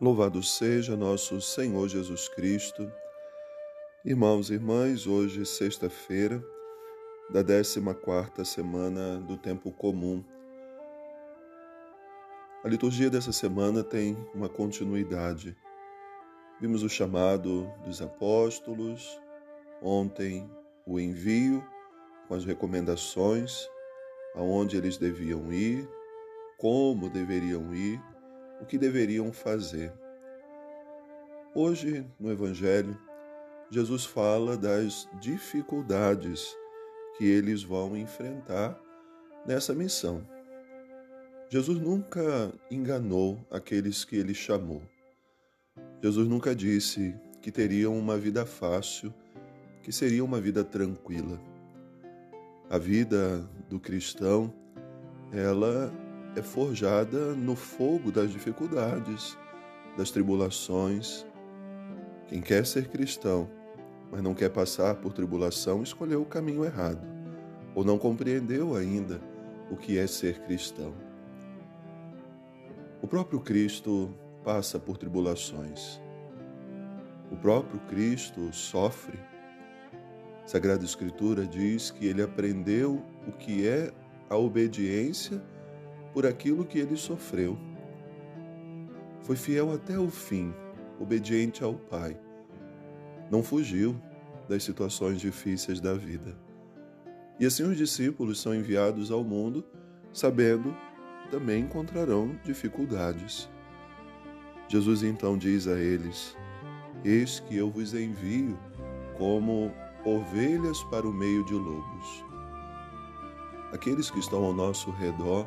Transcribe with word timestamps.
Louvado 0.00 0.42
seja 0.42 0.96
nosso 0.96 1.40
Senhor 1.42 1.86
Jesus 1.88 2.28
Cristo. 2.28 2.90
Irmãos 4.02 4.48
e 4.48 4.54
irmãs, 4.54 5.06
hoje, 5.06 5.44
sexta-feira, 5.44 6.42
da 7.28 7.44
14 7.44 8.44
semana 8.44 9.20
do 9.20 9.36
tempo 9.36 9.70
comum. 9.70 10.24
A 12.64 12.68
liturgia 12.68 13.10
dessa 13.10 13.30
semana 13.30 13.84
tem 13.84 14.16
uma 14.34 14.48
continuidade. 14.48 15.56
Vimos 16.60 16.82
o 16.82 16.88
chamado 16.88 17.70
dos 17.84 18.00
apóstolos, 18.00 19.20
ontem 19.82 20.50
o 20.86 20.98
envio 20.98 21.62
com 22.26 22.34
as 22.34 22.44
recomendações, 22.44 23.68
aonde 24.34 24.76
eles 24.76 24.96
deviam 24.96 25.52
ir, 25.52 25.88
como 26.56 27.10
deveriam 27.10 27.74
ir, 27.74 28.00
o 28.60 28.66
que 28.66 28.78
deveriam 28.78 29.32
fazer. 29.32 29.92
Hoje, 31.54 32.06
no 32.18 32.30
Evangelho, 32.30 32.96
Jesus 33.70 34.04
fala 34.04 34.56
das 34.56 35.08
dificuldades 35.20 36.56
que 37.16 37.24
eles 37.24 37.62
vão 37.62 37.96
enfrentar 37.96 38.80
nessa 39.46 39.74
missão. 39.74 40.26
Jesus 41.48 41.80
nunca 41.80 42.52
enganou 42.70 43.38
aqueles 43.50 44.04
que 44.04 44.16
ele 44.16 44.34
chamou. 44.34 44.82
Jesus 46.02 46.28
nunca 46.28 46.54
disse 46.54 47.14
que 47.42 47.50
teriam 47.50 47.98
uma 47.98 48.16
vida 48.16 48.46
fácil, 48.46 49.12
que 49.82 49.90
seria 49.90 50.24
uma 50.24 50.40
vida 50.40 50.62
tranquila. 50.62 51.40
A 52.68 52.78
vida 52.78 53.48
do 53.68 53.80
cristão, 53.80 54.52
ela 55.32 55.92
é 56.36 56.42
forjada 56.42 57.34
no 57.34 57.56
fogo 57.56 58.12
das 58.12 58.30
dificuldades, 58.30 59.36
das 59.96 60.10
tribulações. 60.10 61.26
Quem 62.28 62.40
quer 62.40 62.64
ser 62.64 62.88
cristão, 62.88 63.50
mas 64.10 64.22
não 64.22 64.34
quer 64.34 64.50
passar 64.50 64.96
por 64.96 65.12
tribulação, 65.12 65.82
escolheu 65.82 66.22
o 66.22 66.26
caminho 66.26 66.64
errado, 66.64 67.04
ou 67.74 67.84
não 67.84 67.98
compreendeu 67.98 68.76
ainda 68.76 69.20
o 69.70 69.76
que 69.76 69.98
é 69.98 70.06
ser 70.06 70.40
cristão. 70.40 70.94
O 73.02 73.08
próprio 73.08 73.40
Cristo 73.40 74.14
passa 74.44 74.78
por 74.78 74.96
tribulações. 74.96 76.00
O 77.30 77.36
próprio 77.36 77.80
Cristo 77.88 78.52
sofre. 78.52 79.18
A 80.44 80.48
Sagrada 80.48 80.84
Escritura 80.84 81.46
diz 81.46 81.90
que 81.90 82.06
ele 82.06 82.22
aprendeu 82.22 83.02
o 83.26 83.32
que 83.32 83.66
é 83.66 83.92
a 84.28 84.36
obediência 84.36 85.40
por 86.12 86.26
aquilo 86.26 86.64
que 86.64 86.78
ele 86.78 86.96
sofreu. 86.96 87.58
Foi 89.20 89.36
fiel 89.36 89.72
até 89.72 89.98
o 89.98 90.08
fim, 90.10 90.52
obediente 90.98 91.62
ao 91.62 91.74
Pai. 91.74 92.18
Não 93.30 93.42
fugiu 93.42 94.00
das 94.48 94.64
situações 94.64 95.20
difíceis 95.20 95.80
da 95.80 95.94
vida. 95.94 96.36
E 97.38 97.46
assim 97.46 97.62
os 97.62 97.76
discípulos 97.76 98.40
são 98.40 98.54
enviados 98.54 99.10
ao 99.10 99.22
mundo, 99.22 99.64
sabendo 100.12 100.76
também 101.30 101.62
encontrarão 101.62 102.36
dificuldades. 102.44 103.48
Jesus 104.68 105.02
então 105.02 105.38
diz 105.38 105.66
a 105.66 105.78
eles: 105.78 106.36
Eis 107.04 107.40
que 107.40 107.56
eu 107.56 107.70
vos 107.70 107.94
envio 107.94 108.58
como 109.16 109.72
ovelhas 110.04 110.82
para 110.84 111.06
o 111.06 111.12
meio 111.12 111.44
de 111.44 111.54
lobos. 111.54 112.24
Aqueles 113.72 114.10
que 114.10 114.18
estão 114.18 114.44
ao 114.44 114.52
nosso 114.52 114.90
redor 114.90 115.46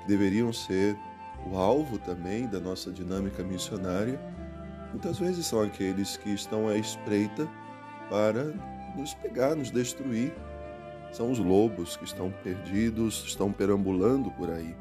que 0.00 0.08
deveriam 0.08 0.52
ser 0.52 0.96
o 1.46 1.56
alvo 1.56 1.98
também 1.98 2.46
da 2.46 2.60
nossa 2.60 2.90
dinâmica 2.90 3.42
missionária, 3.42 4.20
muitas 4.90 5.18
vezes 5.18 5.46
são 5.46 5.62
aqueles 5.62 6.16
que 6.16 6.30
estão 6.30 6.68
à 6.68 6.76
espreita 6.76 7.48
para 8.08 8.52
nos 8.96 9.14
pegar, 9.14 9.54
nos 9.54 9.70
destruir. 9.70 10.32
São 11.12 11.30
os 11.30 11.38
lobos 11.38 11.96
que 11.96 12.04
estão 12.04 12.30
perdidos, 12.30 13.24
estão 13.26 13.50
perambulando 13.50 14.30
por 14.32 14.50
aí. 14.50 14.74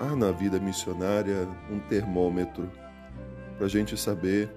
Há 0.00 0.16
na 0.16 0.32
vida 0.32 0.58
missionária 0.58 1.46
um 1.70 1.78
termômetro 1.78 2.70
para 3.56 3.66
a 3.66 3.68
gente 3.68 3.96
saber 3.96 4.50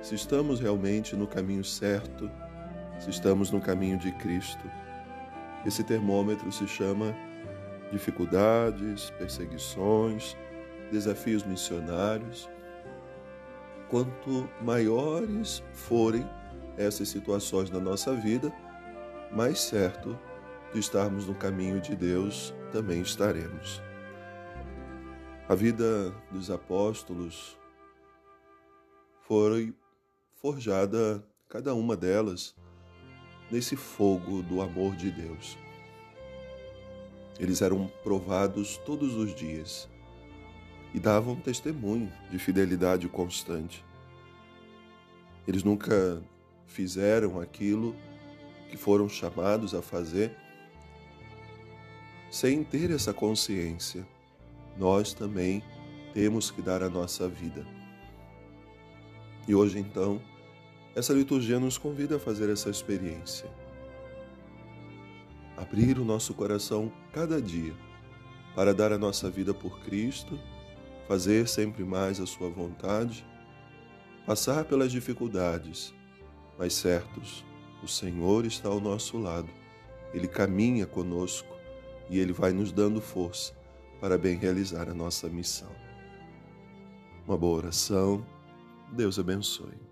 se 0.00 0.14
estamos 0.14 0.60
realmente 0.60 1.16
no 1.16 1.26
caminho 1.26 1.64
certo, 1.64 2.30
se 2.98 3.10
estamos 3.10 3.50
no 3.50 3.60
caminho 3.60 3.98
de 3.98 4.12
Cristo. 4.12 4.64
Esse 5.66 5.82
termômetro 5.84 6.50
se 6.50 6.66
chama 6.66 7.14
dificuldades, 7.90 9.10
perseguições, 9.10 10.36
desafios 10.90 11.42
missionários. 11.44 12.48
Quanto 13.88 14.48
maiores 14.62 15.62
forem 15.72 16.28
essas 16.76 17.08
situações 17.08 17.70
na 17.70 17.80
nossa 17.80 18.14
vida, 18.14 18.52
mais 19.32 19.60
certo 19.60 20.18
de 20.72 20.78
estarmos 20.78 21.26
no 21.26 21.34
caminho 21.34 21.80
de 21.80 21.96
Deus 21.96 22.54
também 22.72 23.00
estaremos. 23.02 23.82
A 25.48 25.54
vida 25.54 26.10
dos 26.30 26.50
apóstolos 26.50 27.58
foi 29.22 29.74
forjada, 30.40 31.24
cada 31.48 31.74
uma 31.74 31.96
delas, 31.96 32.54
nesse 33.50 33.74
fogo 33.74 34.42
do 34.42 34.62
amor 34.62 34.94
de 34.94 35.10
Deus. 35.10 35.58
Eles 37.40 37.62
eram 37.62 37.90
provados 38.04 38.76
todos 38.76 39.14
os 39.16 39.34
dias 39.34 39.88
e 40.92 41.00
davam 41.00 41.34
testemunho 41.34 42.12
de 42.30 42.38
fidelidade 42.38 43.08
constante. 43.08 43.82
Eles 45.48 45.64
nunca 45.64 46.22
fizeram 46.66 47.40
aquilo 47.40 47.96
que 48.68 48.76
foram 48.76 49.08
chamados 49.08 49.74
a 49.74 49.80
fazer 49.80 50.36
sem 52.30 52.62
ter 52.62 52.90
essa 52.90 53.12
consciência. 53.12 54.06
Nós 54.76 55.14
também 55.14 55.62
temos 56.12 56.50
que 56.50 56.60
dar 56.60 56.82
a 56.82 56.90
nossa 56.90 57.26
vida. 57.26 57.66
E 59.48 59.54
hoje, 59.54 59.78
então, 59.78 60.20
essa 60.94 61.14
liturgia 61.14 61.58
nos 61.58 61.78
convida 61.78 62.16
a 62.16 62.20
fazer 62.20 62.50
essa 62.50 62.68
experiência. 62.68 63.50
Abrir 65.60 65.98
o 65.98 66.04
nosso 66.06 66.32
coração 66.32 66.90
cada 67.12 67.40
dia 67.40 67.74
para 68.54 68.72
dar 68.72 68.92
a 68.92 68.98
nossa 68.98 69.28
vida 69.28 69.52
por 69.52 69.78
Cristo, 69.80 70.38
fazer 71.06 71.46
sempre 71.46 71.84
mais 71.84 72.18
a 72.18 72.26
Sua 72.26 72.48
vontade, 72.48 73.26
passar 74.24 74.64
pelas 74.64 74.90
dificuldades, 74.90 75.94
mas 76.58 76.72
certos, 76.72 77.44
o 77.82 77.86
Senhor 77.86 78.46
está 78.46 78.70
ao 78.70 78.80
nosso 78.80 79.18
lado, 79.18 79.50
Ele 80.14 80.26
caminha 80.26 80.86
conosco 80.86 81.54
e 82.08 82.18
Ele 82.18 82.32
vai 82.32 82.52
nos 82.52 82.72
dando 82.72 83.00
força 83.00 83.52
para 84.00 84.16
bem 84.16 84.38
realizar 84.38 84.88
a 84.88 84.94
nossa 84.94 85.28
missão. 85.28 85.70
Uma 87.26 87.36
boa 87.36 87.58
oração, 87.58 88.26
Deus 88.92 89.18
abençoe. 89.18 89.89